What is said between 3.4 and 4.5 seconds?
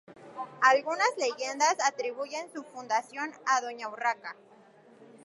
a Doña Urraca.